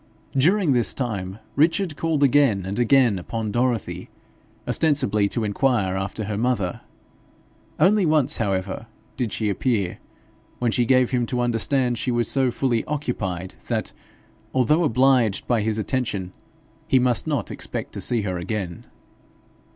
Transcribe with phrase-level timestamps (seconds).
[0.35, 4.09] During this time Richard called again and again upon Dorothy,
[4.67, 6.81] ostensibly to inquire after her mother.
[7.79, 9.99] Only once, however, did she appear,
[10.57, 13.93] when she gave him to understand she was so fully occupied, that,
[14.55, 16.33] although obliged by his attention,
[16.87, 18.87] he must not expect to see her again.